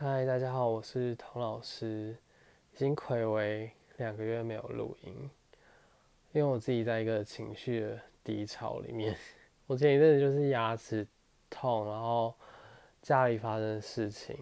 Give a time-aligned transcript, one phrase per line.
[0.00, 2.16] 嗨，大家好，我是童老师。
[2.72, 5.28] 已经暌违两个月没有录音，
[6.30, 9.16] 因为我自己在一个情绪的低潮里面。
[9.66, 11.04] 我前一阵子就是牙齿
[11.50, 12.32] 痛，然后
[13.02, 14.38] 家里发生的事情，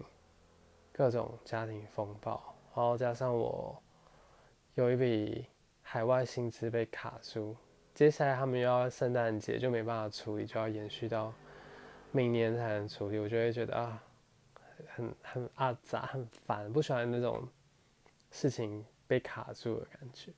[0.91, 3.81] 各种家庭风暴，然后加上我
[4.75, 5.47] 有一笔
[5.81, 7.57] 海外薪资被卡住，
[7.95, 11.33] 接下来他们又要圣诞节就没办法处理，就要延续到
[12.11, 14.03] 明年才能处理，我就会觉得啊。
[14.95, 17.47] 很很阿杂，很烦，不喜欢那种
[18.31, 20.31] 事情被卡住的感觉，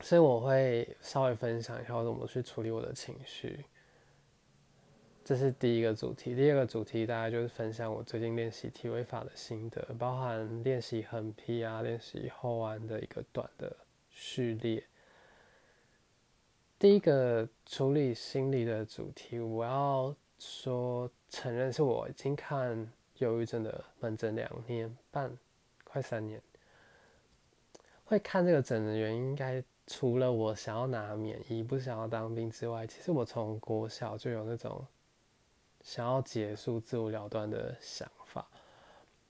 [0.00, 3.64] 所以我会稍微分享一下我怎么去处理我的情绪。
[5.24, 13.76] 这是第一个主题，第二个主题大概就是分享我最近练习体位法的心得，包含练习横劈啊，练习后弯的一个短的
[14.08, 14.86] 序列。
[16.78, 21.10] 第一个处理心理的主题，我要说。
[21.28, 25.36] 承认是我已经看忧郁症的门诊两年半，
[25.84, 26.40] 快三年。
[28.04, 34.86] 会看这个诊的原因，应该除了我想要拿免疫，不想要当兵之外，其实我从国小就有那种
[35.82, 38.46] 想要结束自我了断的想法。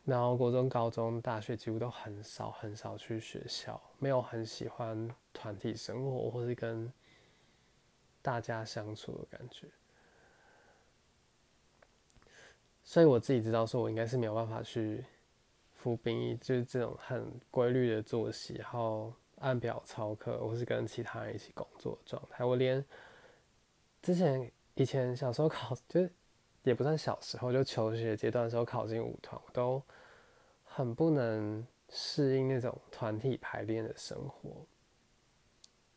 [0.04, 6.92] 然后国中、高中、大学几乎都很少很少去学校，没有很喜欢团体生活或是跟
[8.22, 9.66] 大家相处的感觉。
[12.88, 15.04] 所以我自己知道，说我应该是没有办法去
[15.74, 22.44] 服兵役，就是这种很规律的作息，然后按表操课，或是跟其他人一起工作状态。
[22.44, 22.82] 我连
[24.00, 26.08] 之前以前小时候考，就是
[26.62, 29.82] 也不算小时候，就求学阶段的时候考进舞团，我都
[30.62, 34.64] 很不能适应那种团体排练的生活。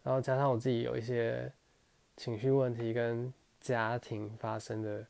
[0.02, 1.54] 然后加上我自己有一些
[2.18, 5.06] 情绪问题跟家庭发生的。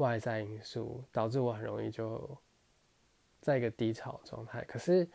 [0.00, 2.36] 外在因素导致我很容易就
[3.40, 4.64] 在一个低潮状态。
[4.64, 5.06] 可是，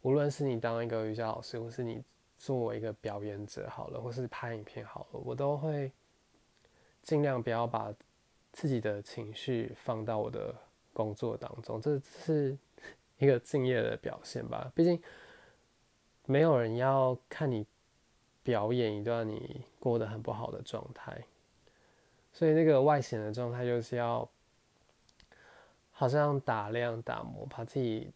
[0.00, 2.02] 无论是你当一个瑜伽老师，或是你
[2.38, 5.92] 作为一个表演者好了，或是拍影片好了，我都会
[7.02, 7.94] 尽量不要把
[8.50, 10.54] 自己的情绪放到我的
[10.92, 11.80] 工作当中。
[11.80, 12.56] 这是
[13.18, 14.72] 一个敬业的表现吧。
[14.74, 15.00] 毕竟，
[16.24, 17.66] 没有人要看你
[18.42, 21.22] 表演一段你过得很不好的状态。
[22.32, 24.26] 所以那个外显的状态就是要，
[25.90, 28.10] 好像打量打磨，把自己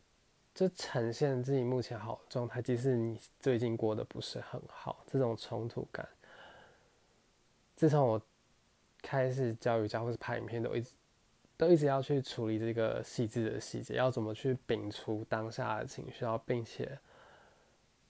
[0.54, 6.08] 就呈现自己目前好的状态，即使你最近过得不是很好，这种冲突感，
[7.74, 8.22] 自从我
[9.02, 10.92] 开始教瑜伽或是拍影片，都一直
[11.56, 16.98] 都一直要去处理这个细致的细节，要怎么去摒除当下的情绪，然后并且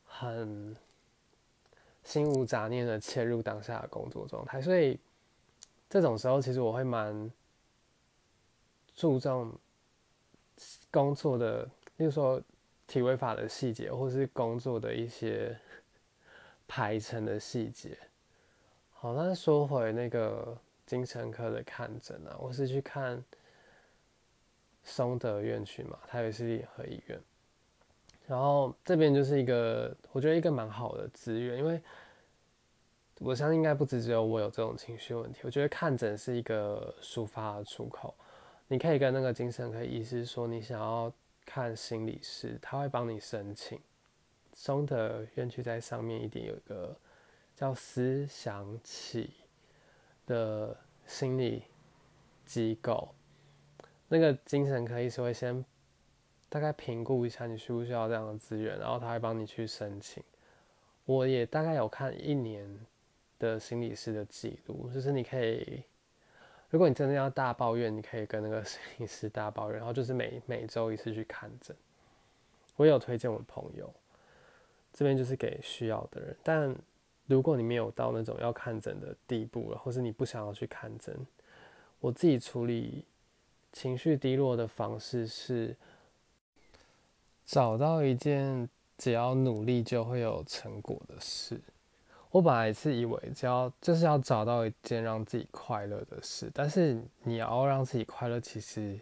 [0.05, 0.77] 很
[2.05, 5.01] 心无杂念的切入当下的工作状态，所以。
[5.89, 7.31] 这种时候，其实我会蛮
[8.97, 9.57] 注重
[10.91, 11.63] 工作的，
[11.99, 12.43] 例如说
[12.87, 15.57] 体位法的细节，或是工作的一些
[16.67, 17.97] 排程的细节。
[18.91, 23.23] 好，那说回那个精神科的看诊啊，我是去看
[24.83, 27.21] 松德院区嘛，台北市立和医院。
[28.27, 31.81] 然后这边就是一个，我觉得一个蛮好的资源，因为。
[33.21, 35.41] 我相信应该不止只有我有这种情绪问题。
[35.45, 38.13] 我觉得看诊是一个抒发的出口，
[38.67, 41.13] 你可以跟那个精神科医师说你想要
[41.47, 43.81] 看心理师，他会帮你申请。
[44.53, 46.95] 松德院区在上面一点有一个
[47.55, 49.33] 叫思想起
[50.27, 50.77] 的
[51.07, 51.63] 心理
[52.45, 53.15] 机构，
[54.09, 55.65] 那个精神科医师会先
[56.49, 60.23] 大概评估一下你需不需要这样的资源，然后他会帮你去申请。
[61.05, 62.69] 我也大概有看一年。
[63.45, 65.83] 的心理师的记录，就是你可以，
[66.71, 71.77] 如果你真的要大抱怨，你可以跟那个 心理师大抱怨，然后就是每每周一次去看诊。
[72.77, 73.93] 我有推荐我朋友，
[74.93, 76.37] 这边就是给需要的人。
[76.43, 76.75] 但
[77.27, 81.15] 如果你没有到那种要看诊的地步了，或是你不想要去看诊，
[82.01, 83.05] 我自己处理
[83.73, 85.77] 情绪低落的方式是
[87.47, 91.61] 找到一件只要努力就会有成果的事。
[92.35, 98.99] 我本来是以为只要就是要找到一件让自己快乐的事，但是你要让自己快乐，其实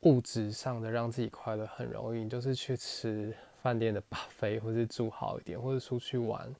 [0.00, 6.52] 物质上的让自己快乐很容易，就是去吃饭店的 buffet，或是住好一点，或者出去玩，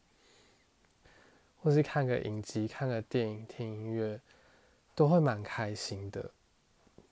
[1.61, 4.21] 或是看个影集、看个电影、听音乐，
[4.95, 6.31] 都会蛮开心的。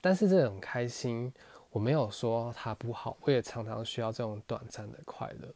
[0.01, 1.35] 但是这种开心，
[1.71, 5.49] 我没有说它不好，我也常常需要这种短暂的快乐。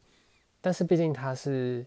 [0.59, 1.85] 但是毕竟它是。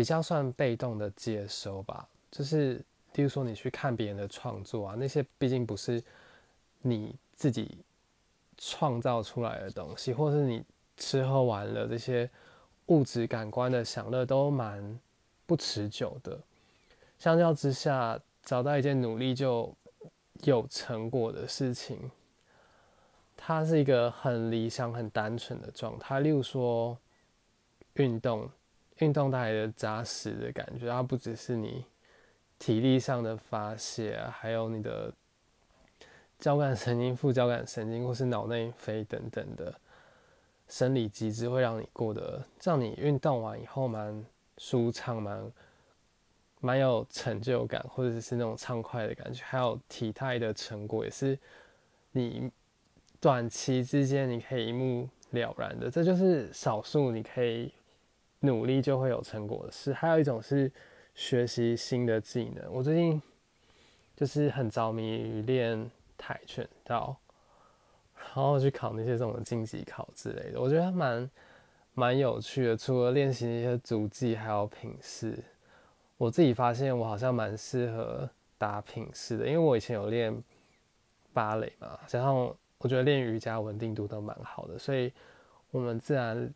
[0.00, 2.76] 比较算被动的接收吧，就是，
[3.12, 6.02] 例如说你去看别人的创作啊，那些毕竟不是
[6.80, 7.76] 你自己
[8.56, 10.64] 创造出来的东西，或是你
[10.96, 12.30] 吃喝玩乐这些
[12.86, 14.98] 物质感官的享乐都蛮
[15.44, 16.40] 不持久的。
[17.18, 19.70] 相较之下，找到一件努力就
[20.44, 22.10] 有成果的事情，
[23.36, 26.20] 它是一个很理想、很单纯的状态。
[26.20, 26.96] 例如说，
[27.96, 28.48] 运动，
[29.00, 31.84] 运动带来的扎实的感觉，它不只是你
[32.58, 35.12] 体力上的发泄啊，还有你的
[36.38, 39.74] 交感神经、副交感神经或是脑内啡等等的
[40.68, 44.24] 生理机制，会让你过得，让你运动完以后蛮
[44.56, 45.52] 舒畅、蛮。
[46.62, 51.38] 蛮有成就感，或者是那种畅快的感觉，还有体态的成果，也是
[52.12, 52.52] 你
[53.18, 55.90] 短期之间你可以一目了然的。
[55.90, 57.72] 这就是少数你可以
[58.40, 59.92] 努力就会有成果的事。
[59.92, 60.70] 还有一种是
[61.14, 62.72] 学习新的技能。
[62.72, 63.20] 我最近
[64.16, 67.16] 就是很着迷于练跆拳道，
[68.16, 71.30] 然后去考那些这种晋级考之类的，我觉得蛮
[71.94, 72.76] 蛮有趣的。
[72.76, 75.38] 除了练习一些足技，还有品势。
[76.16, 78.28] 我自己发现我好像蛮适合
[78.58, 80.42] 打品势的，因为我以前有练
[81.32, 82.36] 芭蕾嘛，加上
[82.76, 85.10] 我觉得练瑜伽稳定度都蛮好的，所以
[85.70, 86.52] 我们自然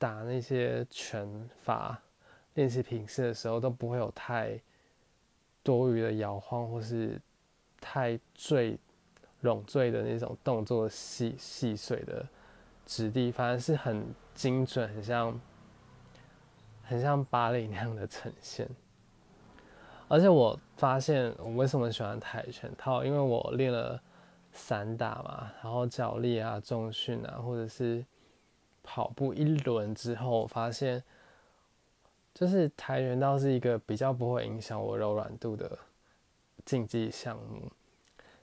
[0.00, 1.28] 打那些拳
[1.62, 1.96] 法
[2.54, 4.60] 练习平视的时候都不会有太
[5.62, 7.20] 多余的摇晃或是
[7.80, 8.76] 太坠
[9.42, 12.26] 拢坠的那种动作细细碎的
[12.84, 14.04] 质地，反而是很
[14.34, 15.40] 精准，很像。
[16.82, 18.68] 很像芭蕾那样的呈现，
[20.08, 24.02] 而且我发现我为什么喜欢跆拳套，因为我练了
[24.50, 28.04] 散打嘛，然后脚力啊、重训啊，或者是
[28.92, 31.00] 跑步一轮之后，我发现
[32.34, 35.78] 就是跆拳道是一个比较不会影响我柔软度的
[36.64, 37.70] 竞技项目。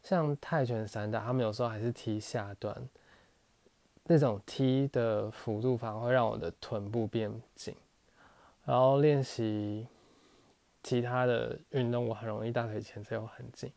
[0.01, 2.73] 像泰拳、散打，他们有时候还是踢下端，
[4.05, 7.75] 那种踢的幅度反而会让我的臀部变紧。
[8.63, 9.85] 然后练习
[10.81, 13.69] 其他的运动，我很容易大腿前侧又很紧。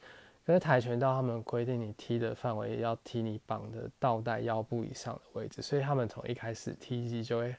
[0.50, 7.54] 可是跆拳道他们规定你踢的范围要踢你绑的倒带腰部以上的位置，所以他们从一开始踢击就会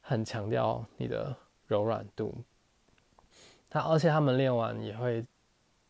[0.00, 1.32] 很强调你的
[1.68, 2.34] 柔软度。
[3.70, 5.24] 他而且他们练完也会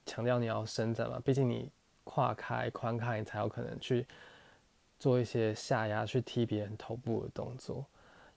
[0.04, 1.70] 强调你要伸展嘛，毕竟你
[2.04, 4.06] 胯开宽开，你才有可能去
[4.98, 7.86] 做一些下压去踢别人头部的动作，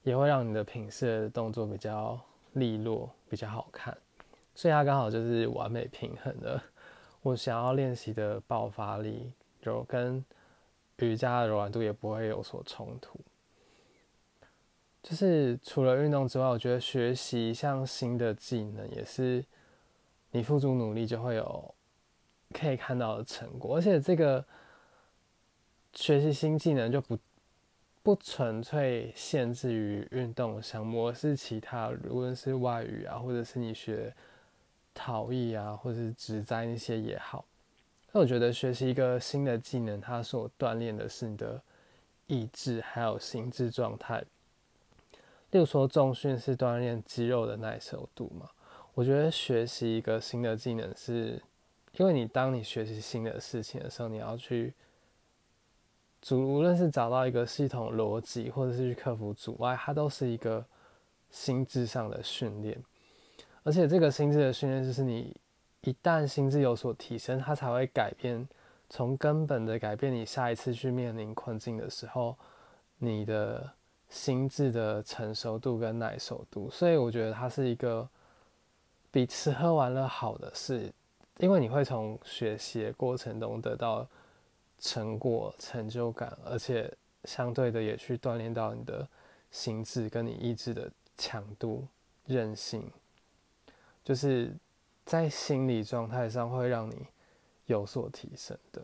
[0.02, 2.18] 也会让你的品势的动作比较。
[2.54, 3.96] 利落比较好看，
[4.54, 6.60] 所以它刚好就是完美平衡的。
[7.22, 10.24] 我想要练习的爆发力，就跟
[10.98, 13.18] 瑜伽的柔软度也不会有所冲突。
[15.02, 19.44] 就是除了运动之外，我觉得学习一项新的技能也是
[20.30, 21.74] 你付出努力就会有
[22.52, 24.44] 可以看到的成果，而且这个
[25.92, 27.18] 学习新技能就不。
[28.00, 34.14] 不纯粹限制于运动项目，而是其他，无论是外语啊，或者是你学
[34.98, 37.44] 陶艺啊，或是植栽那些也好。
[38.10, 41.62] 那我觉得学习一个新的技能，它所锻炼的是你的
[42.26, 44.24] 意志还有心智状态。
[45.52, 48.50] 例如说重训是锻炼肌肉的耐受度嘛？
[48.94, 51.40] 我觉得学习一个新的技能，是
[51.96, 54.74] 因为你当你学习新的事情的时候，你要去。
[56.20, 60.66] 主无论是找到一个系统逻辑，或者是去克服阻碍，它都是一个
[61.30, 62.76] 心智上的训练。
[63.68, 65.36] 而且这个心智的训练，就是你
[65.82, 68.48] 一旦心智有所提升，它才会改变，
[68.88, 72.34] 从根本的改变你下一次去面临困境的时候，
[72.96, 73.70] 你的
[74.08, 76.70] 心智的成熟度跟耐受度。
[76.70, 78.08] 所以我觉得它是一个
[79.10, 80.90] 比吃喝玩乐好的事，
[81.36, 84.08] 因为你会从学习的过程中得到。
[84.80, 86.88] 成果、成就感，而且
[87.24, 89.04] 相对的也去锻炼到你的
[89.50, 91.84] 心智跟你意志的强度、
[92.26, 92.88] 韧性，
[94.08, 94.50] 就是
[95.04, 97.06] 在心理状态上会让你
[97.66, 98.82] 有所提升的。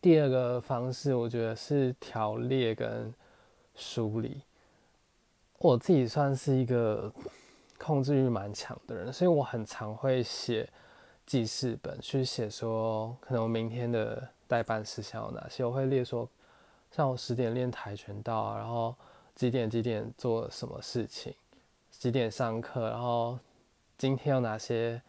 [0.00, 3.14] 第二个方式，我觉得是条列跟
[3.76, 4.42] 梳理。
[5.58, 7.12] 我自己算是一个
[7.78, 10.68] 控制欲蛮强的人，所以我很常会写
[11.24, 14.28] 记事本去写说，可能我明天的。
[14.48, 15.62] 代办事项有哪些？
[15.62, 16.26] 我会列说，
[16.90, 18.94] 像我十点练跆拳道，然后
[19.34, 21.34] 几点几点做什么事情，
[21.90, 23.38] 几点上课，然后
[23.98, 25.02] 今天有哪些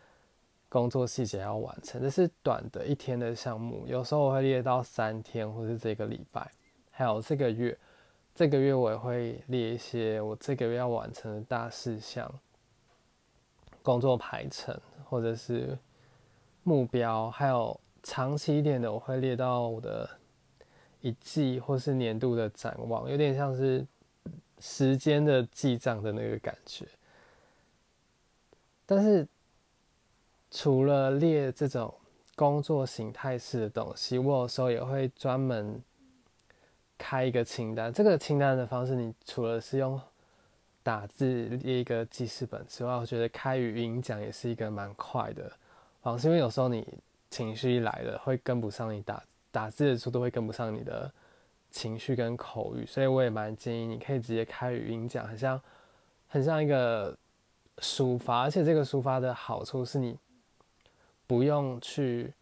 [0.68, 2.02] 工作细节要完成。
[2.02, 6.52] 这是短的一天的项目，有时候我会列到三天，或是这个礼拜，
[6.92, 7.78] 还有这个月，
[8.36, 12.30] 这个月我也会列一些我这个月要完成的大事项，
[13.82, 15.78] 工作排程或者是
[16.64, 17.80] 目标，还有。
[18.02, 20.10] 长期一点的，我会列到我的
[21.02, 23.86] 一季或是年度的展望，有点像是
[24.60, 26.88] 时间的记账的那个感觉。
[28.92, 29.28] 但是
[30.50, 31.94] 除了列这种
[32.36, 35.80] 工作形态式的东西，我有时候也会专门
[36.98, 37.94] 开一个清单。
[37.94, 40.02] 这个清单的方式，你除了是用
[40.82, 45.52] 打字列一个记事本之外，我觉得开语音讲也是一个蛮快的
[46.02, 46.98] 方式，因为有时候你
[47.30, 51.14] 情绪一来了，会跟不上你打打字的速度，会跟不上你的
[51.70, 55.62] 情绪跟口语，所以我也蛮建议你可以直接开语音讲，很像
[56.28, 57.16] 很像一个。
[57.82, 60.18] 抒发，而且这个抒发的好处是你
[61.26, 62.34] 不用去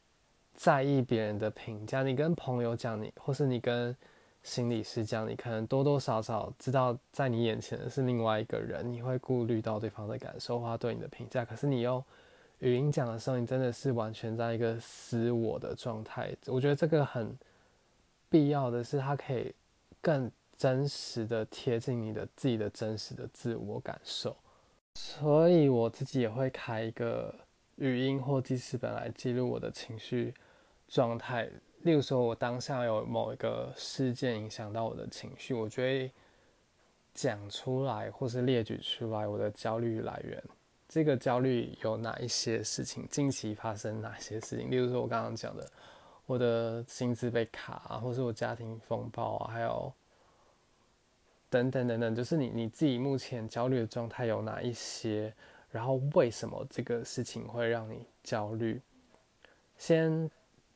[0.53, 2.03] 在意别人的评价。
[2.03, 3.96] 你跟朋友讲你，或是你跟
[4.44, 11.44] 心理师讲，你可能多多少少知道在你眼前的是另外一个人，你会顾虑到对方的感受，或他对你的评价。
[11.44, 12.01] 可是你用
[12.60, 16.34] 语音讲的时候，你真的是完全在一个私我的状态。
[16.46, 17.38] 我觉得这个很
[18.29, 19.53] 必要的是，它可以
[20.01, 24.36] 更真实的贴近你的自己的真实的自我感受。
[24.99, 27.31] 所以我自己也会开一个
[27.75, 30.33] 语音或记事本来记录我的情绪
[30.87, 31.47] 状态。
[31.83, 36.11] 例如说，我当下有某一个事件影响到我的情绪，我就会
[37.13, 40.43] 讲出来或是列举出来我的焦虑来源。
[40.89, 43.07] 这个焦虑有哪一些事情？
[43.07, 44.69] 近期发生哪些事情？
[44.71, 45.63] 例如说，我刚刚讲的，
[46.25, 49.93] 我的薪资被卡，或是我家庭风暴啊，还有。
[51.49, 55.33] 等等等等，就是你你自己目前焦虑的状态有哪一些？
[55.69, 58.81] 然后为什么这个事情会让你焦虑？
[59.77, 60.31] 先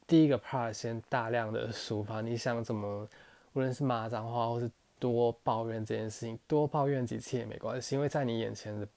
[0.06, 3.08] 第一个 part，先大量的抒发，你想怎么，
[3.54, 8.88] 无论是骂脏话或是多抱怨这件事情，多抱怨几次也没关系，因为在你眼前的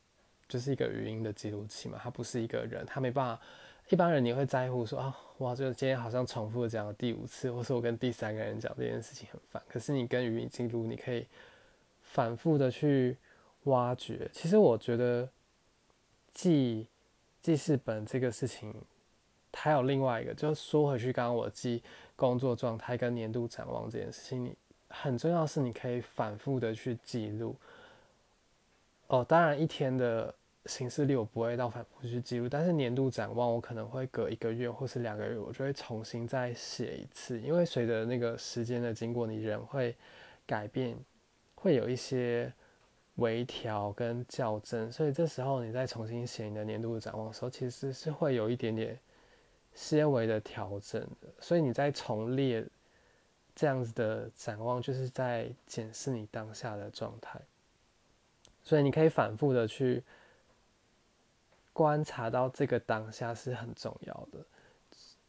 [0.48, 3.42] 就是一个语音的记录器嘛，它不是一个人，他没办法。
[3.88, 9.62] 一般人你会在乎说啊，哇，就今天好像重复讲了第五次，或是我跟第三个人讲这件事情很烦。
[9.68, 11.26] 可是你跟语音记录，你可以。
[12.14, 13.16] 反复的去
[13.64, 15.28] 挖掘，其实我觉得
[16.32, 16.86] 记
[17.42, 18.72] 记事本这个事情，
[19.52, 21.82] 还有另外一个，就是说回去，刚刚我记
[22.14, 24.54] 工作状态跟年度展望这件事情，你
[24.88, 27.56] 很重要是你可以反复的去记录。
[29.08, 30.32] 哦，当然一天的
[30.66, 39.96] 形式力我不会到反复去记录，但是年度展望我可能会隔一个月或是两个月，我就会重新再写一次，因为随着那个时间的经过，你人会
[40.46, 40.96] 改变。
[41.64, 42.52] 会有一些
[43.14, 49.00] 微调跟校正，所以这时候你再重新写你的年度展望的时候，其实是会有一点点
[49.72, 51.28] 些微的调整的。
[51.40, 52.62] 所以你在重列
[53.56, 57.40] 这样子的展望，就是在检视你当下的状态。
[58.62, 60.04] 所以你可以反复的去
[61.72, 64.44] 观察到这个当下是很重要的。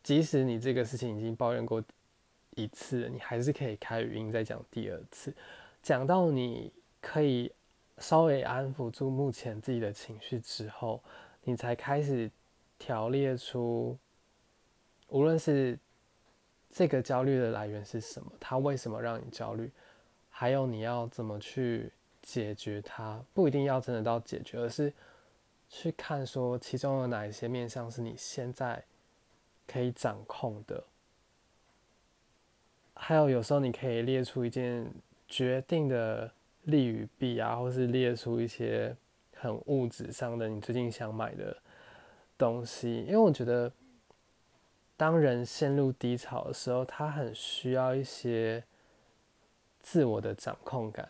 [0.04, 1.82] 即使你这个事情已经抱怨过
[2.56, 5.34] 一次，你还是可以开语音再讲第二次。
[5.86, 7.54] 讲到你可以
[8.00, 11.00] 稍微安抚住目前自己的情绪之后，
[11.44, 12.32] 你才开始
[12.80, 13.96] 条列出，
[15.10, 15.78] 无论是
[16.72, 19.72] 这个焦虑的来源是什么，它为什么让你焦虑，
[20.32, 21.92] 还有你要怎么去
[22.24, 24.92] 解决它，不一定要真的到解决，而是
[25.70, 28.84] 去看说其中有哪一些面向是你现在
[29.68, 30.84] 可以掌控的，
[32.96, 34.92] 还有有时候你可以列出一件。
[35.28, 36.32] 决定的
[36.64, 38.96] 利与弊啊，或是列出一些
[39.36, 41.56] 很物质上的你最近想买的
[42.38, 43.72] 东西，因为我觉得，
[44.96, 48.64] 当人陷入低潮的时候，他很需要一些
[49.82, 51.10] 自我的掌控感，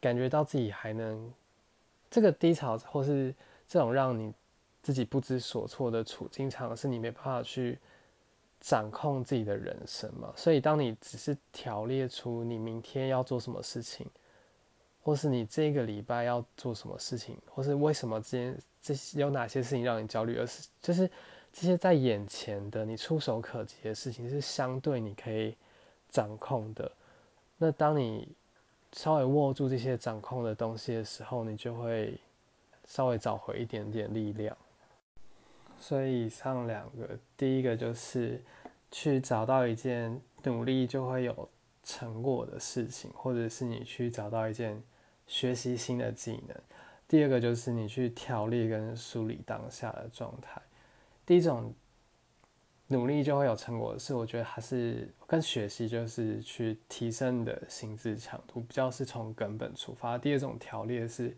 [0.00, 1.32] 感觉到自己还能
[2.10, 3.34] 这个低潮或是
[3.66, 4.32] 这种让你
[4.82, 7.78] 自己不知所措的处境，常是你没办法去。
[8.60, 14.06] 掌控自己的人生嘛，所以当你只是条列出你明天要做什么事情，
[15.02, 21.08] 或是你这个礼拜要做什么事情，或是为什么这件这些有哪些事情让你焦虑，而是就是
[21.52, 25.56] 这些在眼前的你触手可及的事情是相对你可以
[26.10, 26.90] 掌控的。
[27.56, 28.28] 那当你
[28.92, 32.18] 稍微握住这些掌控的东西的时候，你就会
[32.86, 34.56] 稍微找回一点点力量。
[35.80, 38.42] 所以以上两个，第一个就是
[38.90, 41.48] 去找到一件努力就会有
[41.82, 44.82] 成果的事情，或者是你去找到一件
[45.26, 46.56] 学习新的技能。
[47.06, 50.60] 第二个就是你去调理跟梳理当下的状态。
[51.24, 51.72] 第一种
[52.88, 60.18] 努力就会有成果的事，我觉得还是跟学习就是去提升你的心智强度，比较是从根本出发。
[60.18, 61.36] 第二种调理是。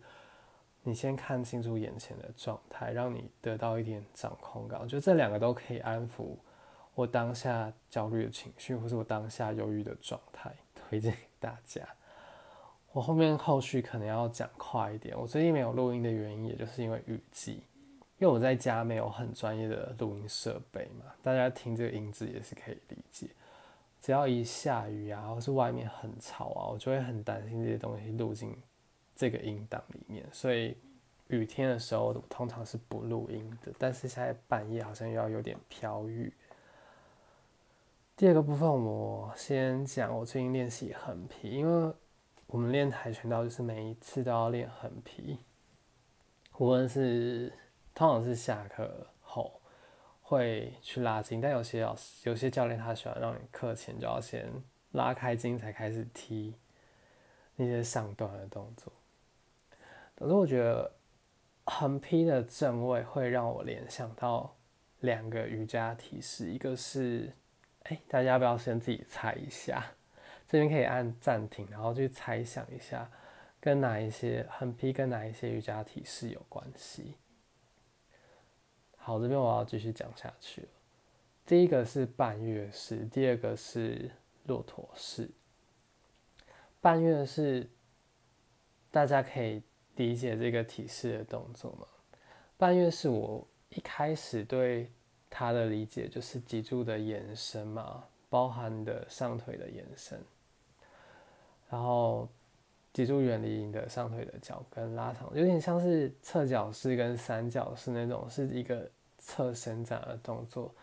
[0.83, 4.79] 你先看清楚眼前的状态，让你得到一点掌控感。
[4.81, 6.35] 我觉得这两个都可以安抚
[6.95, 11.81] 我当下焦虑的情绪，或是我当下忧郁的状态，推荐给大家。
[12.91, 15.17] 我后面后续可能要讲快一点。
[15.17, 17.63] 我最近没有录音的原因，也就是因为雨季，
[18.17, 23.29] 因为我在家没有很专业的录音设备嘛，大家听这个音质也是可以理解。
[24.01, 28.53] 只要一下雨啊，或是外面很吵啊，我就会很担心这些东西录进
[29.21, 30.25] 这个音档里面。
[30.31, 30.75] 所以
[31.27, 33.71] 雨天的时候，通常是不录音的。
[33.77, 36.33] 但是现在半夜好像又要有点飘雨。
[38.17, 41.93] 第二个部分，我先讲我最近练习横劈，因为
[42.47, 45.37] 我们练跆拳道就是每一次都要练横劈，
[46.57, 47.53] 无论是
[47.93, 49.61] 通常是下课后
[50.23, 54.51] 会去拉筋，但有些老师、有些教练他喜欢让你课前就要先
[54.93, 56.55] 拉开筋才开始踢
[57.55, 58.91] 那些上段的动作。
[60.21, 60.91] 可是我觉得
[61.63, 64.55] 横劈的正位会让我联想到
[64.99, 67.33] 两个瑜伽体式，一个是。
[67.85, 69.83] 哎，大家要不要先自己猜一下？
[70.47, 73.09] 这边可以按暂停，然后去猜想一下，
[73.59, 77.15] 跟哪一些横劈跟哪一些瑜伽体式有关系？
[78.97, 80.67] 好，这边我要继续讲下去了。
[81.47, 84.11] 第一个是半月式，第二个是
[84.45, 85.31] 骆驼式。
[86.79, 87.67] 半月式，
[88.91, 89.63] 大家可以
[90.01, 91.85] 理解这个体式的动作吗？
[92.57, 94.89] 半月式，我一开始对。
[95.33, 100.21] 它的理解就是脊柱的延伸嘛，包含的上腿的延伸，
[101.69, 102.27] 然后
[102.91, 110.75] 脊柱远离你的上腿的脚跟拉长，有点像是侧脚式跟三角式那种，是一个侧伸展的动作。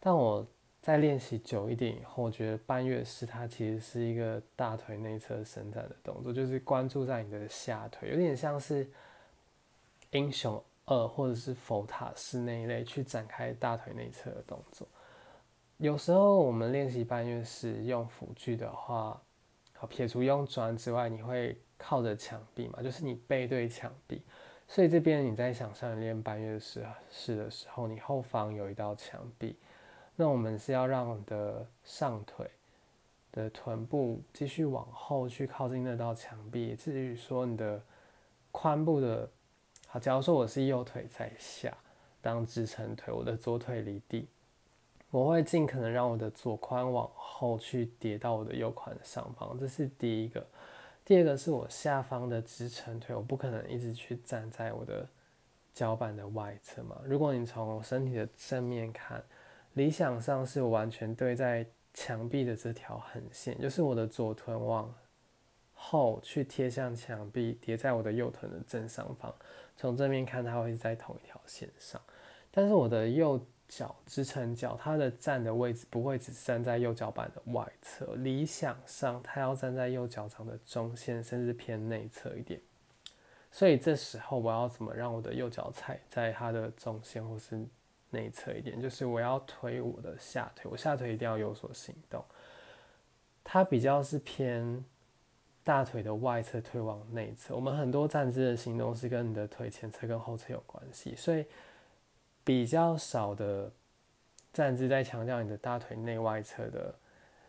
[0.00, 0.46] 但我
[0.82, 8.90] 在练习久一点以后，我觉得半月式它其实是一个大腿内侧伸展的动作，就是关注在你的下腿，有点像是
[10.10, 10.62] 英雄。
[10.86, 14.88] 二，或者是佛塔式那一类去展开大腿内侧的动作。
[15.76, 19.22] 有时候我们练习半月式用辅具的话，
[19.72, 22.82] 好撇除用砖之外，你会靠着墙壁嘛？
[22.82, 24.20] 就是你背对墙壁，
[24.66, 29.56] 所以这边你在想象练半月式式的时候，你后方有一道墙壁，
[30.20, 32.46] 那我们是要让你的上腿
[33.32, 37.80] 的臀部继续往后去靠近那道墙壁，至于说你的
[38.52, 39.26] 髋部的。
[39.86, 41.74] 好，假如说我是右腿在下
[42.20, 44.28] 当支撑腿，我的左腿离地，
[45.10, 50.46] 我会尽可能让我的左髋往后去叠到我的右髋上方，这是第一个。
[51.02, 55.08] 第二个是我下方的支撑腿，我不可能一直去站在我的
[55.72, 57.00] 脚板的外侧嘛。
[57.06, 59.24] 如果你从身体的正面看，
[59.74, 64.92] 理想上是完全对在墙壁的这条横线，就是我的左臀往
[65.72, 69.34] 后去贴向墙壁，叠在我的右臀的正上方。
[69.76, 72.00] 从正面看，它会在同一条线上，
[72.50, 82.60] 但是我的右脚支撑脚，它的站的位置不会只站在右脚板的外侧，理想上它要站在右脚掌的中线，甚至偏内侧一点。
[83.50, 87.66] 所以这时候我要怎么让我的右脚踩在它的中线或是
[88.10, 88.80] 内侧一点？
[88.80, 92.24] 就是我要推我的下腿，我下腿一定要有所行动。
[93.42, 94.84] 它比较是偏。
[95.62, 101.44] 大腿的外侧推往内侧，我们很多站姿的行动是跟你的腿前侧跟后侧有关系，所以
[102.42, 103.70] 比较少的
[104.54, 106.92] 站姿在强调你的大腿内外侧的，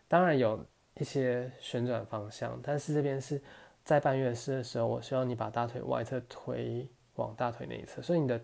[0.10, 0.63] 当然有
[0.95, 3.41] 一些旋转方向，但是这边是
[3.86, 8.39] 在半月式的时候，我希望你把大腿外侧推往大腿内侧，所以你的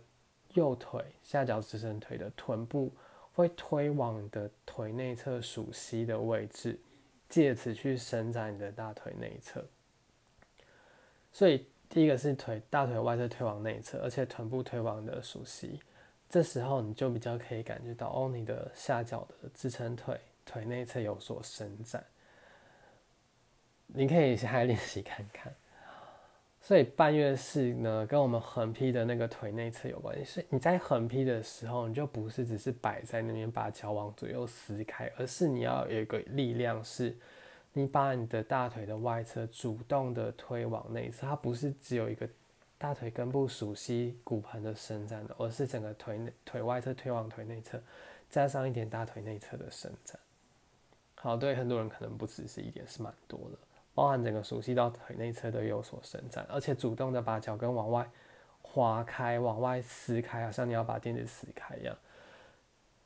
[0.53, 2.91] 右腿下脚支撑腿的臀部
[3.33, 6.79] 会推往你的腿内侧属膝的位置。
[7.29, 9.61] 借此去伸展你的大腿内侧，
[11.33, 15.77] 所以第一个是腿大腿外侧推往内侧，而且臀部推往的属膝，
[16.29, 22.01] 这时候你就比较可以感觉到哦，你的下脚的支撑腿腿内侧有所伸展，
[23.87, 25.53] 你可以先来练习看看。
[26.67, 30.25] 所以半月式呢，跟我们横劈的那个腿内侧有关系。
[30.25, 37.15] 是你在横劈的时候，你就不是只是摆在那边把脚往左右撕开，而是你要有一个力量，是
[37.71, 41.25] 你把你的大腿的外侧主动的推往内侧。
[41.25, 42.27] 它不是只有一个
[42.77, 47.81] 大腿根部属膝骨盆的伸展的，而是整个腿内腿外侧推往腿内侧，
[48.29, 50.19] 加上一点大腿内侧的伸展。
[51.15, 53.57] 好，对很多人可能不只是一点，是蛮多的。
[53.97, 58.07] 包含整个熟悉到腿内侧都有所伸展，而且主动的把脚跟往外
[58.61, 61.97] 划开、往外撕开，好像你要把垫子撕开一样。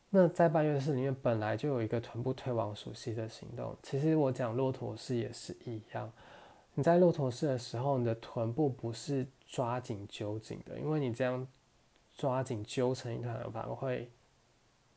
[0.10, 6.12] 那在半月式里面本来就有一个臀部推往熟悉的行动，其实我讲骆驼式也是一样。
[6.74, 11.48] 你在骆驼式的时候，你的臀部不是抓紧揪紧的，因为你这样
[12.18, 14.12] 抓紧揪成一团，反而会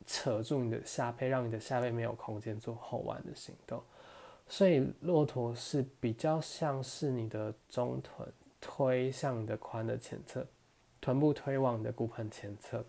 [0.05, 3.81] 扯住你的下背，让你的下背没有空间做后弯的行动。
[4.47, 8.31] 所以骆驼是比较像是你的中臀
[8.61, 10.45] 推向你的髋的前侧，
[11.01, 12.85] 臀部推往你的骨盆前侧。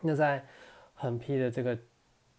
[0.00, 0.44] 那在
[0.94, 1.78] 横劈的这个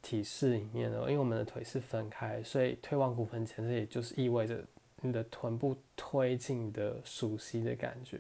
[0.01, 4.63] 体式里面呢，因为我们的腿是分开，所以推往骨盆前侧，也就是意味着
[5.01, 8.19] 你的臀部推进的熟悉的感觉。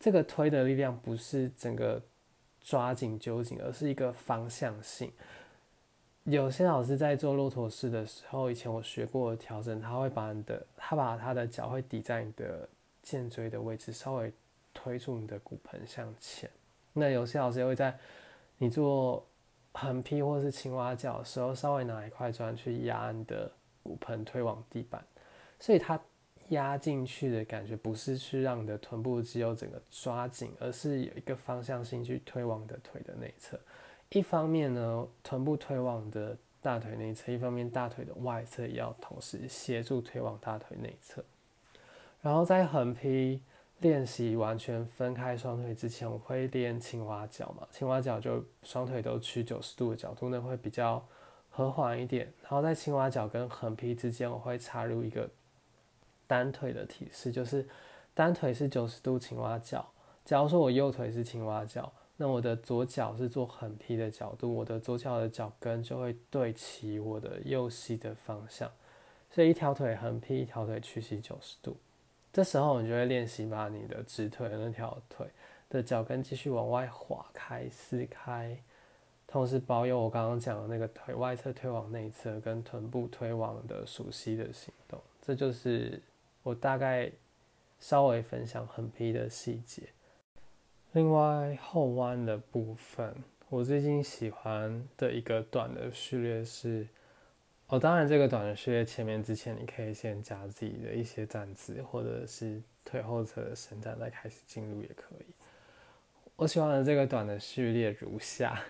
[0.00, 2.02] 这个推的力量不是整个
[2.60, 5.12] 抓紧揪紧，而是一个方向性。
[6.30, 12.68] 有些老师在做骆驼式的时候，以前我学过调整，他会把你的他把他的脚会抵在你的
[13.02, 14.30] 肩椎的位置，稍微
[14.74, 16.50] 推出你的骨盆向前。
[16.92, 17.96] 那有些老师也会在
[18.58, 19.26] 你做
[19.72, 23.50] 横劈或是青蛙脚的时候，稍微拿一块砖去压你的
[23.82, 25.02] 骨盆推往地板，
[25.58, 25.98] 所以它
[26.50, 33.58] 压进去的感觉不是去让你的臀部肌肉整个抓紧，而是有一个方向性去推往你的腿的内侧。
[34.10, 41.22] 一方面呢，臀部推往的大腿内侧；一方面，大腿的外侧也要同时协助推往大腿内侧。
[42.22, 43.42] 然后在横劈
[43.80, 47.68] 练习完全分开双腿之前，我会练青蛙脚嘛。
[47.70, 51.06] 青蛙脚就双腿都曲九十度的角度呢，会比较
[51.50, 52.32] 和缓一点。
[52.40, 55.28] 然后在青蛙脚跟横劈之间，我会插入一个
[56.26, 57.68] 单腿的体式，就是
[58.14, 59.86] 单腿是九十度青蛙脚。
[60.24, 61.92] 假如说我右腿是青蛙脚。
[62.20, 68.68] 那我的左脚是做横劈的角度，我的左脚的脚跟就会对齐我的右膝的方向，
[69.30, 71.76] 所以一条腿横劈，一条腿屈膝九十度。
[72.32, 75.28] 这时候你就会练习把你的直腿的那条腿
[75.70, 78.60] 的脚跟继续往外划开、撕开，
[79.28, 85.00] 同时保有我刚刚讲的那个腿外侧推往内侧跟臀部推往的属膝的行动。
[85.22, 86.02] 这就是
[86.42, 87.12] 我大概
[87.78, 89.84] 稍微分享横劈的细节。
[90.98, 93.14] 另外后弯的部分，
[93.48, 96.84] 我最近喜欢的一个短的序列是，
[97.68, 105.26] 哦，当然这个短的序列前面之前你可以先加自己的一些站姿，或者是腿后侧的伸展，再开始进入也可以。
[106.34, 108.60] 我喜欢的这个短的序列如下：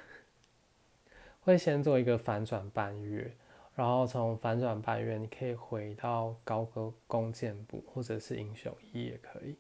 [1.41, 3.33] 会先做一个反转半月，
[3.75, 9.57] 然后从反转半月你可以回到高歌弓箭步，或者是英雄一也可以。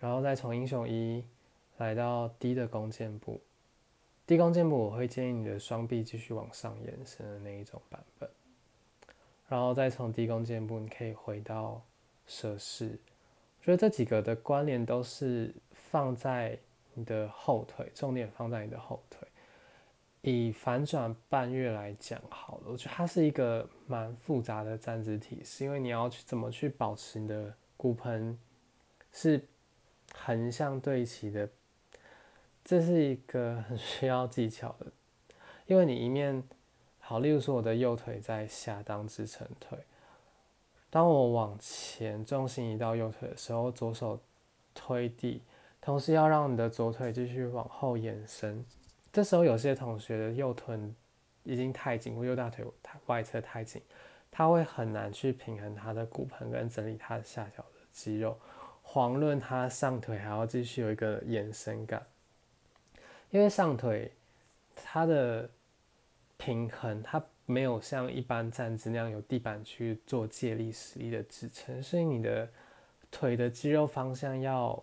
[0.00, 1.22] 然后再从英雄一
[1.82, 3.40] 来到低的弓箭步，
[4.24, 8.30] 低弓箭步我会建议你的双臂继续往上延伸的那一种版本。
[9.48, 11.84] 然后再从低弓箭步，你可以回到
[12.24, 12.96] 蛇式。
[13.58, 16.56] 我觉得这几个的关联都是放在
[16.94, 19.26] 你的后腿，重点放在你的后腿。
[20.20, 28.38] 以反转半月来讲好了，我觉得它是一个蛮复杂的站姿体，是因为你要去怎么去保持你的骨盆
[29.10, 29.44] 是。
[30.14, 31.48] 横向对齐的，
[32.64, 34.86] 这是一个很需要技巧的，
[35.66, 36.42] 因为你一面
[36.98, 39.78] 好，例如说我的右腿在下当支撑腿，
[40.88, 44.20] 当我往前重心移到右腿的时候，左手
[44.74, 45.42] 推地，
[45.80, 48.64] 同时要让你的左腿继续往后延伸。
[49.12, 50.94] 这时候有些同学的右臀
[51.42, 52.64] 已经太紧，或右大腿
[53.06, 53.82] 外侧太紧，
[54.30, 58.38] 他会很难去平衡他的骨盆跟整理他的下脚的肌肉。
[58.86, 62.06] 遑论他上腿还要继续有一个延伸感，
[63.32, 64.12] 因为上腿
[64.76, 65.48] 它的
[66.36, 72.48] 平衡，它没有像一般站姿那样有地板去做借力使力的支撑，所以你的
[73.10, 74.82] 腿的肌肉方向要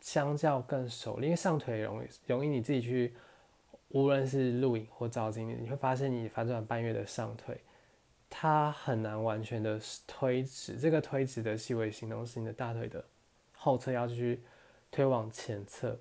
[0.00, 1.24] 相较更熟练。
[1.24, 3.12] 因为上腿容易容易你自己去，
[3.88, 7.60] 无论是录影或照镜，你会发现你反转半月的上腿，
[8.28, 10.76] 它很难完全的推直。
[10.76, 13.04] 这个推直的细微行动是你的大腿的。
[13.52, 14.40] 后侧要去
[14.92, 15.98] 推往前侧，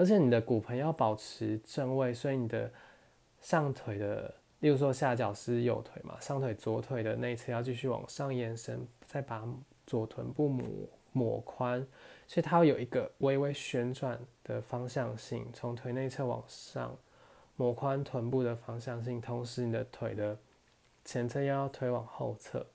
[0.00, 2.72] 而且你的骨盆要保持正位，所以你的
[3.42, 9.46] 上腿的，例如说下脚是右腿嘛，上腿左腿的内侧要继续往上延伸，再把
[9.86, 10.66] 左臀部抹
[11.12, 11.86] 抹宽，
[12.26, 16.96] 所以它会有一个微微旋转的方向性，从腿内侧往上
[17.56, 20.34] 抹宽臀部的方向性，同时你的腿的
[21.04, 22.66] 前侧要推往后侧，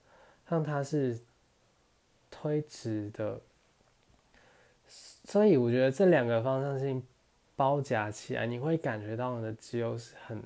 [0.47, 1.19] 让它是
[2.29, 3.41] 推直的。
[4.87, 7.03] 所以我觉得这两个方向性
[7.55, 10.43] 包夹起来，你会感觉到你的肌肉是很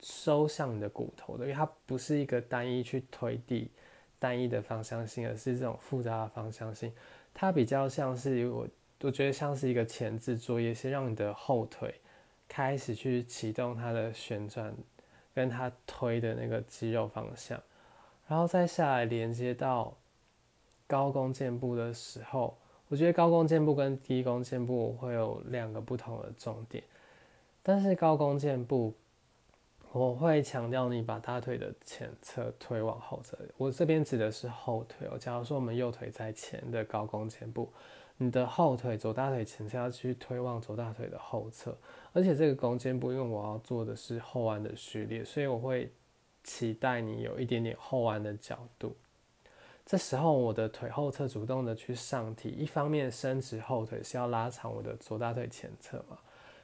[0.00, 3.70] 收向你的骨头的，因为它不是一个单一去推地、
[4.18, 6.92] 单一的方向性，而是这种复杂的方向性。
[7.34, 8.66] 它比较像是我，
[9.02, 11.94] 我觉得像是一个前置作业，是让你的后腿
[12.48, 14.74] 开始去启动它的旋转，
[15.34, 17.62] 跟它推的那个肌肉方向，
[18.26, 19.94] 然后再下来连接到
[20.86, 22.56] 高弓箭步的时候。
[22.94, 26.84] 我觉得高弓箭步跟低弓箭步会有两个不同的重点，
[27.60, 28.94] 但是高弓箭步
[29.90, 33.36] 我会强调你把大腿的前侧推往后侧。
[33.56, 35.18] 我这边指的是后腿哦。
[35.18, 37.68] 假如说我们右腿在前的高弓肩部，
[38.16, 41.76] 你的后腿左大腿前侧要去推往左大腿的后侧。
[42.12, 45.90] 而且这个弓箭步，因为我要做的是后弯的序列，所以我会
[46.44, 48.94] 期待你有一点点后弯的角度。
[49.86, 56.18] 这时候我的腿后侧主动的去上提，一方面伸直后腿是要拉长我的左大腿前侧嘛。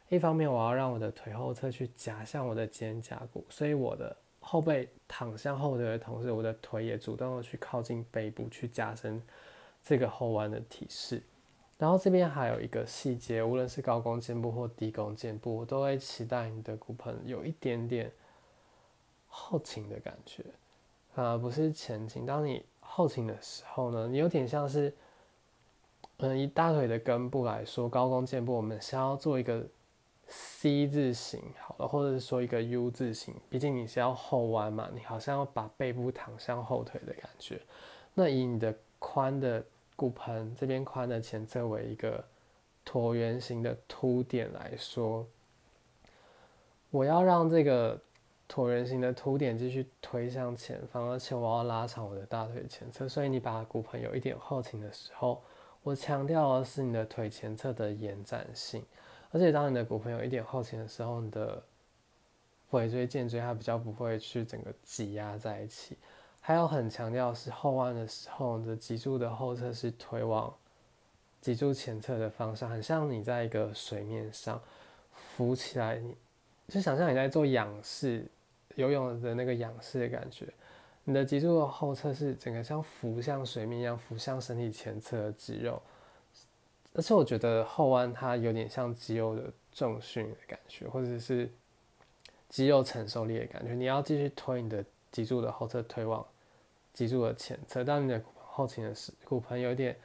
[0.09, 9.23] 一方面，我要让我的腿后侧去夹向我的肩胛骨，所以我的后背躺向后腿的同时，我的腿也主动的去靠近背部，去加深
[9.85, 11.23] 这个后弯的体式。
[11.79, 18.11] 然后这边还有一个细节，无论是高弓箭步或低弓箭步，我都会期待你的骨盆有一点点
[19.29, 20.45] 后倾的感觉，
[21.15, 22.27] 啊，不是前倾。
[22.27, 24.95] 当你后倾的时候呢，你有点像是，
[26.19, 29.65] 嗯，以大腿的根部来说，高弓箭步我们先要做一个。
[30.33, 37.61] C 字形好了，或者是说一个 U 字形，毕竟你是要后弯嘛，你好像要把背部躺向后腿的感觉。
[38.15, 39.65] 那以你的髋的
[39.97, 42.25] 骨盆这边髋的前侧为一个
[42.87, 45.27] 椭圆形的凸点来说，
[46.93, 48.01] 我要让这个
[48.53, 53.09] 椭圆形的凸点继续推向前方，而且我要拉长我的大腿前侧。
[53.09, 55.41] 所以你把骨盆有一点后倾的时候，
[55.85, 58.85] 我强调的是你的腿前侧的延展性。
[59.31, 61.63] 而且当你的骨盆有一点后倾的时候，你的
[62.71, 65.97] 尾椎、肩椎它比较不会去整个挤压在一起。
[66.41, 70.53] 还有很强调是后弯的时候，你的脊柱的后侧是推往
[71.41, 74.61] 脊柱前侧的方向，很像你在一个水面上
[75.15, 76.17] 浮起来，你
[76.67, 78.27] 就想象你在做仰视
[78.77, 80.47] 游泳的那个仰视的感觉。
[81.05, 85.81] 你的脊柱的后侧是整个像浮向水面一样浮向身体前侧的肌肉。
[86.93, 91.49] 而且我觉得后弯它有点像肌肉的重训的感觉，或者是
[92.49, 93.75] 肌肉承受力的感觉。
[93.75, 96.27] 你要继续推你的脊柱的后侧，推往
[96.93, 97.85] 脊柱的前侧。
[97.85, 99.97] 当你的后倾的时，骨盆有点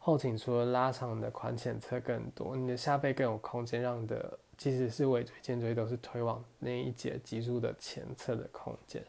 [0.00, 9.04] 后倾，除了拉长你的髋前侧更多，你的下背更有空间，让你的即使是尾椎、肩椎都是推往那一节脊柱的前侧的空间。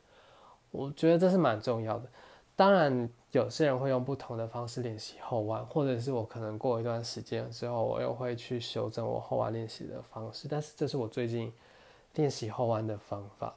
[0.71, 2.09] 我觉得这是蛮重要的。
[2.55, 10.47] 当然，有些人会用不同的方式练习后弯，或者是我可能过一段时间之后，我又会去修正我后弯练习的方式。
[10.47, 11.53] 但是，这是我最近
[12.15, 13.55] 练习后弯的方法，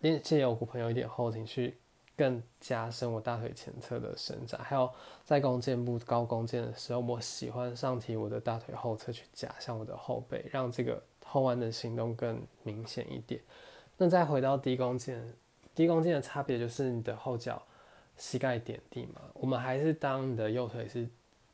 [0.00, 1.76] 练借由骨盆有一点后倾，去
[2.18, 4.60] 更加深我大腿前侧的伸展。
[4.62, 4.92] 还有
[5.24, 13.40] 在弓箭步高弓箭的时候，我喜欢上提我的大腿后侧去夹向我的后背，让这个后弯的行动更明显一点。
[13.96, 15.34] 那再回到低弓箭，
[15.74, 17.62] 低弓箭的差别就是你的后脚。
[18.16, 21.08] 膝盖点地嘛，我们还是当你的右腿是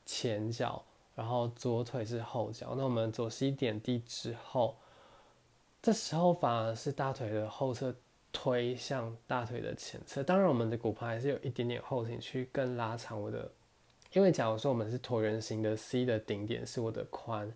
[0.07, 0.83] 前脚，
[1.15, 2.75] 然后左腿是后脚。
[2.75, 4.75] 那我们左膝点地之后，
[5.83, 7.95] 这时候反而是大腿的后侧
[8.35, 10.23] 推向大腿的前侧。
[10.23, 13.51] 当然，我们的骨盆还是有一点点后倾，去更拉长我的。
[14.13, 17.51] 因为假如说我们是椭圆形的 C 的顶点是我的髋，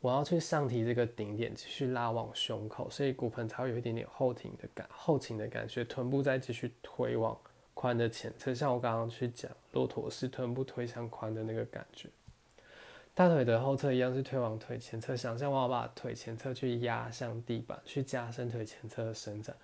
[0.00, 7.36] 我要去上提这个顶点，继续拉往胸口，所以骨盆才会有一点点后挺的感，后倾的感觉，臀部再继续推往。
[7.74, 12.08] 髋的前侧，像我刚刚去讲骆驼式臀部推向髋的那个感觉，
[13.14, 19.54] 大腿的后侧一样是推往腿前侧，想象我要把腿前侧去压向地板，去加深腿前侧的伸展。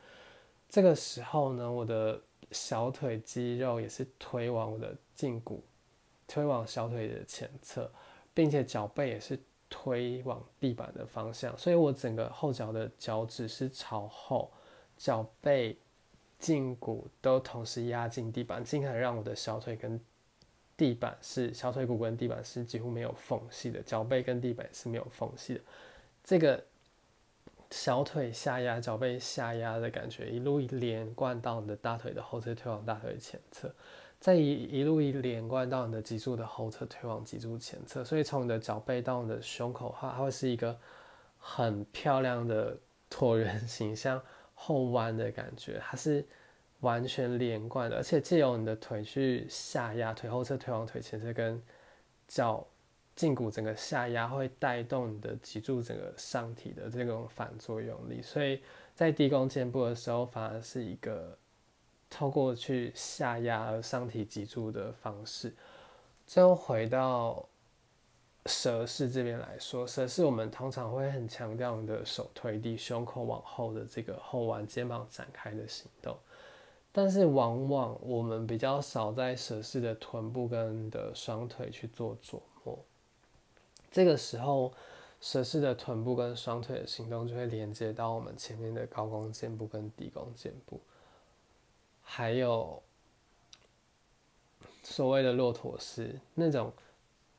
[0.68, 5.62] 这个时候呢，我的小腿肌肉也是推往我的胫骨，
[6.26, 7.90] 推往小腿的前侧，
[8.32, 14.52] 并且脚背也是推往地板的方向，所以我整个后脚的脚趾是朝后，
[14.96, 15.78] 脚背。
[16.40, 19.98] 胫骨都同时压进地板，尽可能让我的小腿跟
[20.76, 25.60] 地板是小腿骨跟地板是几乎没有缝隙的，脚背跟地板是没有缝隙的。
[26.22, 26.62] 这个
[27.70, 33.72] 小腿下压、脚背下压的感觉，一路一连贯到你的大腿的后侧推往大腿前侧，
[34.20, 38.04] 再一一路一连贯到你的脊柱的后侧推往脊柱前侧。
[38.04, 40.78] 所以从你的脚背到你的胸口，的话它会是一个
[41.38, 42.76] 很漂亮的
[43.10, 44.20] 椭圆形，像。
[44.56, 46.24] 后弯的感觉，它是
[46.78, 51.60] 完全连贯的，而且借由你的腿去下压，腿后侧推往腿前侧，跟
[52.28, 52.64] 脚
[53.16, 58.60] 胫骨整个下压，会带动你的脊柱整个上提的这种反作用力，所以
[58.94, 61.36] 在低弓箭步的时候，反而是一个
[62.08, 65.54] 透过去下压而上提脊柱的方式。
[66.26, 67.46] 最后回到。
[68.46, 76.14] 蛇式这边来说，蛇式我们通常会很强调你的手推地、胸口往后的这个后弯、肩膀展开的行动，
[76.92, 82.38] 但是往往我们比较少在蛇式的臀部跟的双腿去做琢。
[83.94, 84.72] 这个时候，
[85.20, 90.80] 蛇式的臀部跟双腿的行动就会连接到我们前面的高弓箭步跟低弓箭步，
[92.02, 92.82] 还有
[94.82, 96.72] 所谓的骆驼式那种，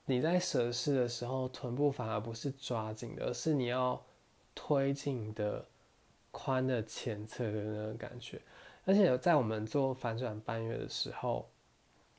[0.05, 4.01] 你在蛇式的时候，臀部反而不是抓紧的，而是你要
[4.55, 5.65] 推进的
[6.31, 8.41] 宽的前侧的那个感觉，
[8.85, 11.49] 而且在我们做反转半月的时候。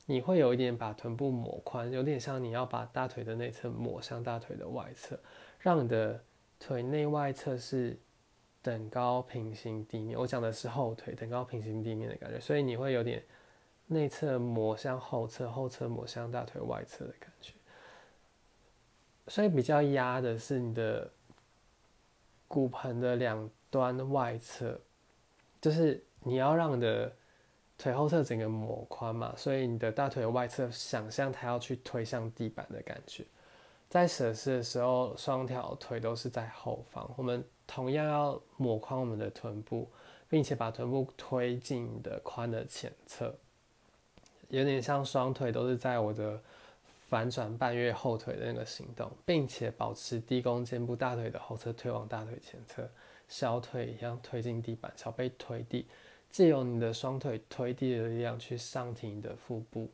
[0.09, 5.19] 你会有一点把臀部抹宽，有点像你要把大腿的内侧抹向大腿的外侧，
[5.59, 6.23] 让你的
[6.57, 7.99] 腿内外侧是
[8.61, 10.17] 等高平行地面。
[10.17, 13.21] 我讲的是后腿等高平行地面的感觉，所以你会有点
[13.87, 17.51] 内侧抹向后侧，后侧抹向大腿外侧的感觉。
[19.27, 21.11] 所以比较压的是你的
[22.47, 24.79] 骨盆的两端外侧，
[25.59, 27.13] 就是你要让你的。
[27.77, 33.23] 腿后侧整个抹宽嘛，所以你的大腿外侧想象它要去推向地板的感觉。
[33.87, 39.87] 在蛇式的时候，双条腿都是在后方，我们同样要抹宽我们的臀部，
[40.27, 43.33] 并且把臀部推进的髋的前侧，
[44.49, 46.41] 有点像双腿都是在我的
[47.07, 52.89] 反转半月后腿的那个行动，并且保持低弓肩部，大腿的后侧推往大腿前侧，
[53.29, 55.85] 小腿一样推进地板，小背推地。
[56.29, 59.89] 借由你的双腿推地的力量去上提你的腹部，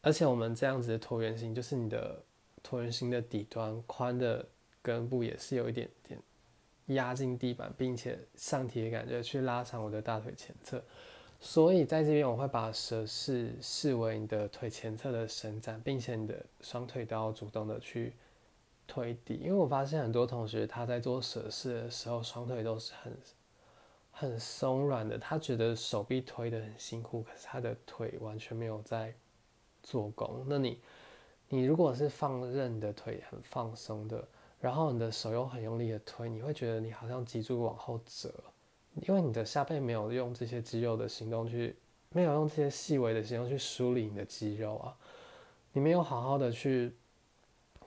[0.00, 2.22] 而且我们这样子的椭圆形，就是你的
[2.62, 4.46] 椭圆形的底端宽的
[4.80, 6.18] 根部也是有一点点
[6.86, 10.82] 压进地板，并且上提的感觉去拉长我的大腿前侧。
[11.40, 18.14] 所以在这边我会把蛇式视为你的腿前侧的伸展，并且你的双腿都要主动的去
[18.86, 23.12] 推地，因为我发现很多同学他在做蛇式的时候，双腿都是很。
[24.16, 29.12] 很松软的，他觉得手臂推的很辛苦，可是他的腿完全没有在
[29.82, 30.44] 做功。
[30.46, 30.80] 那你，
[31.48, 34.26] 你如果是放任的腿很放松的，
[34.60, 38.32] 然后你的手又很用力的推，你会觉得你好像脊柱往后折，
[38.94, 41.76] 因为你的下背没有用这些肌肉的行动去，
[42.10, 44.96] 没有用这些细微的行动去梳理你的肌肉啊，
[45.72, 46.94] 你没有好好的去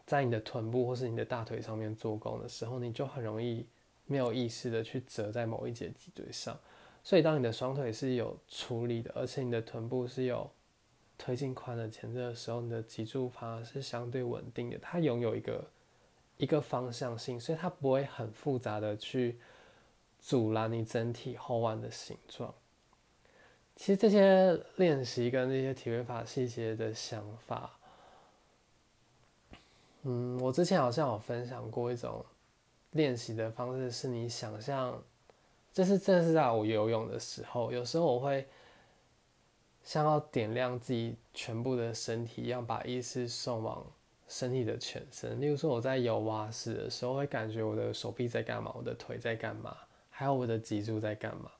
[0.05, 3.65] 在你的臀部或是你的大腿上面做功的时候，你就很容易。
[4.07, 6.57] 没有意识的去折在某一节脊椎上，
[7.03, 10.49] 所以当你的双腿是有处理的，而且你的臀部是有
[11.17, 15.67] 推进髋的前侧的时候，你的脊柱反而是相对稳定的，它拥有一个
[16.37, 19.37] 一个方向性，所以它不会很复杂的去
[20.21, 22.53] 阻拦你整体后弯的形状。
[23.75, 27.77] 其实这些练习跟这些体位法细节的想法，
[30.03, 32.25] 嗯，我之前好像有分享过一种。
[32.91, 35.03] 练习的方式是你想象，
[35.73, 38.47] 这是这是在我游泳的时候，有时候我会
[39.83, 43.85] 像要点亮自己全部的身体一样，把意识送往
[44.27, 45.39] 身体的全身。
[45.39, 49.77] 例如说我在游蛙式的时候，会感觉我的手臂在干嘛，我的腿在干嘛，
[50.09, 51.51] 还有我的脊柱在干嘛。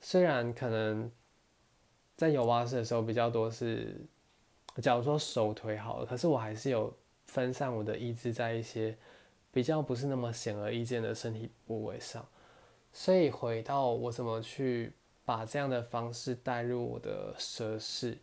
[0.00, 1.10] 虽然可能
[2.16, 3.94] 在游蛙式的时候比较多是，
[4.82, 6.92] 假如说手腿好了，可是我还是有
[7.26, 8.96] 分散我的意志在一些。
[9.56, 12.28] 比较不是那么显而易见的身体部位上，
[12.92, 14.92] 所以回到我怎么去
[15.24, 18.18] 把这样的方式带入我的蛇式，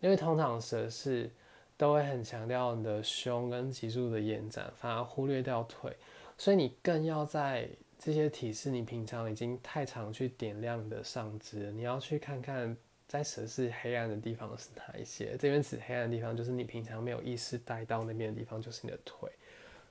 [0.00, 1.30] 因为通常蛇式
[1.78, 5.96] 都会很强调你的胸跟脊柱的延展，反而忽略掉腿，
[6.36, 7.66] 所以你更要在
[7.98, 12.76] 这些体式你平常已经太常去点亮你的上肢，你要去看看
[13.08, 19.30] 在蛇式黑暗的地方是哪一些，这边指黑暗的地方就是你平常没有意识带到那边的地方，就是你的腿。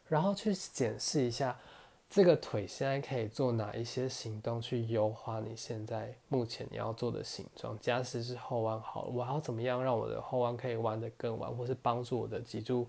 [0.07, 1.57] 然后去检视一下，
[2.09, 7.77] 这个腿现在可以做哪一些行动去优化你现在目前你要做的形状。
[7.79, 12.87] 假使是后弯好了，我要怎么样让我的后弯可以弯得更弯，或是帮助我的脊柱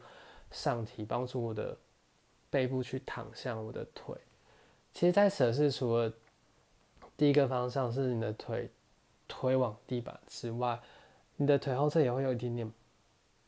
[0.51, 1.77] 上提，帮助我的
[2.51, 4.15] 背部去躺向我的腿。
[4.93, 6.13] 其实，在蛇式除了
[7.17, 8.71] 第一个方向是你的腿
[9.27, 10.79] 推往地板之外，
[11.37, 12.71] 你的腿后侧也会有一点点。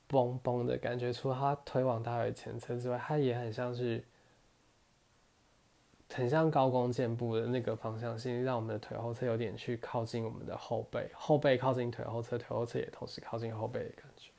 [0.06, 4.04] 绷绷的感觉，除了它推往大腿前侧之外，它也很像是，
[6.08, 14.30] 很像高弓箭步的那个方向性，让我们的腿后侧有点去靠近我们的后背，后背靠近腿后侧，腿后侧也同时靠近后背的感觉。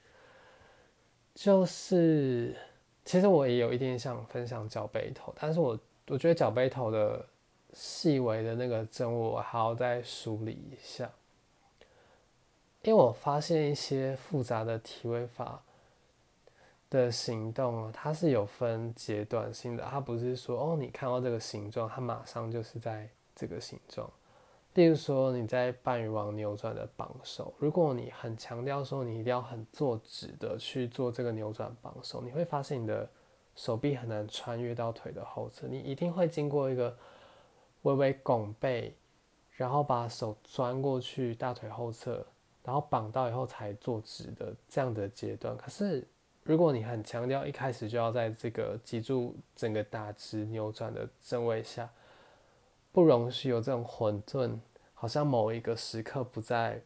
[1.35, 2.55] 就是，
[3.03, 7.23] 其实我也有一点想分享脚背头，但是我我觉得脚背头的
[7.73, 11.11] 细微的那个针，我还要再梳理一下。
[12.87, 15.61] 因为我发现一些复杂的体位法
[16.89, 24.09] 的行动，它是有分阶段性的，它不是说哦，你看到这个形状，它马上就是在这个形状。
[24.75, 33.09] 例如说你在半鱼王扭转的绑手，如果你很强调说你一定要很坐直的去做这个扭转绑手，你会发现你的
[33.57, 36.97] 手臂很难穿越到腿的后侧，你一定会经过一个
[37.81, 38.95] 微微拱背，
[39.51, 42.25] 然后把手钻过去大腿后侧，
[42.67, 45.55] 然后绑到以后才坐直的这样的阶段。
[45.55, 46.05] 可是
[46.43, 51.89] 如果你很强调一开始就要在这个脊柱整个打直扭转的正位下，
[52.91, 54.59] 不容许有这种混沌，
[54.93, 56.81] 好像某一个时刻不在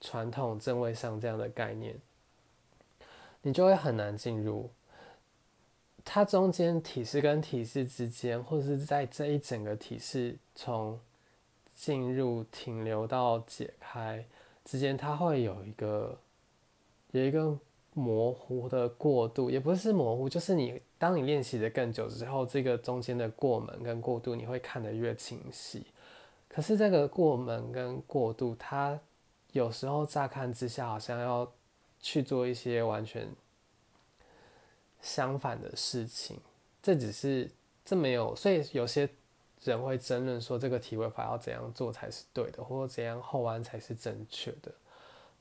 [0.00, 1.98] 传统正位上这样的概念，
[3.42, 4.70] 你就会很难进入。
[6.04, 11.00] 它中间体式跟体式之间，或者是在这一整个体式从
[11.74, 14.24] 进入、停留到解开
[14.64, 16.18] 之间，它会有一个
[17.12, 17.56] 有一个
[17.92, 25.86] 模糊的过渡，也不是模糊，就是你当你练习的更久之后，这个中间的过门跟过渡你会看得越清晰。
[26.48, 28.98] 可是这个过门跟过渡，它
[29.52, 31.52] 有时候乍看之下好像要
[32.00, 33.28] 去做一些完全。
[35.00, 36.38] 相反的事情，
[36.82, 37.50] 这只是
[37.84, 39.06] 这没有，所以有些
[39.72, 44.72] 人会争论说这个体位法要怎样做才是对的，或者怎样后弯才是正确的。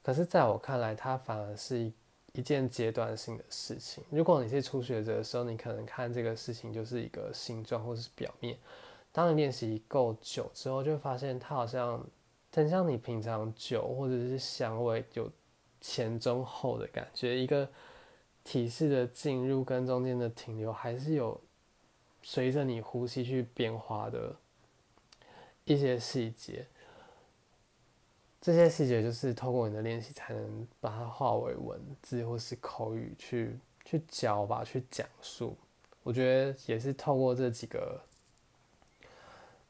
[0.02, 1.94] 可是在我看来，它反而是一
[2.34, 4.04] 一件阶段性的事情。
[4.10, 8.58] 如果你是初学者的时候，你可能看这个事情就是一个形状或是表面。
[9.12, 12.06] 当你练习够久之后，就发现它好像
[12.54, 15.30] 很像你平常酒或者是香味有
[15.80, 17.68] 前中后的感觉，一个。
[18.46, 21.40] 体式的进入跟中间的停留，还是有
[22.24, 24.36] 随着你呼吸去变化的
[25.66, 26.66] 一些细节。
[28.42, 35.56] 这些细节就是透过你的练习，才能把它化为文字或是口语去去教吧，去讲述。
[36.02, 38.02] 我觉得也是透过这几个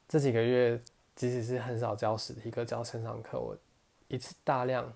[0.08, 0.80] 这几个月，
[1.14, 3.56] 即使是很少教实体课、教线上课，我
[4.08, 4.92] 一次大量。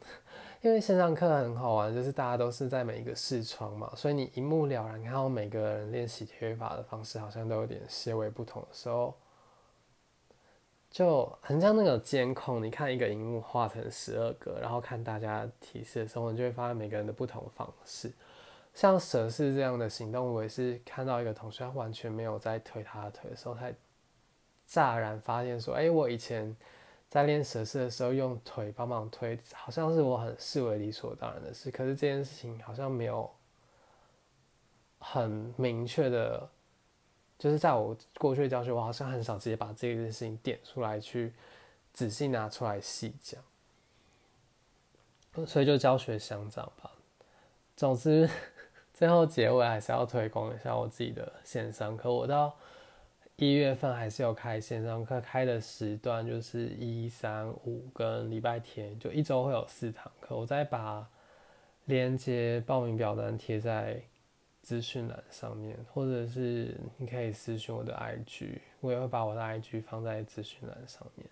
[0.60, 9.14] 因为线上课很好玩，就是大家都是在每一个视窗嘛，所以你一目了然看到每个人练习贴法的方式好像都有点些微不同的时候，
[10.90, 12.60] 就很像那个监控。
[12.60, 18.12] 你看一个荧幕画成十二个，然后看大家提示的时候，你就会发现每个人的不同方式。
[18.74, 23.72] 像蛇式这样的行动，我也是看到一个同学他完全没有在推他的腿的时候，才
[24.66, 26.56] 乍然发现说：“哎，我以前。”
[27.10, 31.70] 在练蛇式的时候，用腿帮忙推，好像是我很视为理所当然的事。
[31.70, 33.30] 可是这件事情好像没有
[34.98, 36.46] 很明确的，
[37.38, 41.32] 就是在我过去的教学，我好像很少直接把这件事情点出来，去
[41.94, 43.42] 仔细拿出来细讲。
[45.46, 46.92] 所以就教学相长吧。
[47.74, 48.28] 总之，
[48.92, 52.12] 最后结尾还是要推广一下我自己的线上课。
[52.12, 52.54] 我到。
[53.40, 60.36] 一月份还是有开线上课，开的时段就是一、三、五跟礼拜天，就一周会有四堂课。
[60.36, 61.08] 我再把
[61.84, 64.02] 链接、报名表单贴在
[64.60, 71.24] 资讯栏上面，或者是你可以私讯我的 IG，我也会把我的 IG 放在资讯栏上面。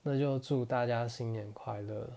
[0.00, 2.08] 那就祝大家新年快乐！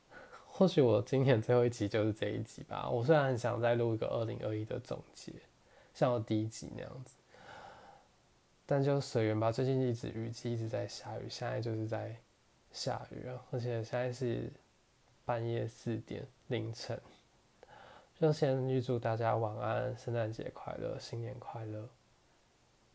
[0.46, 2.86] 或许我今年最后一集就是这一集吧。
[2.86, 5.32] 我虽然很想再录一个二零二一的总结，
[5.94, 7.16] 像我第一集那样子。
[8.66, 9.52] 但就随缘吧。
[9.52, 12.16] 最近一直雨季一直在下雨，现在就是在
[12.72, 14.50] 下雨啊，而且现在是
[15.24, 17.00] 半夜四点凌晨。
[18.18, 21.88] 就先预祝大家晚安，圣诞节快乐，新年快乐。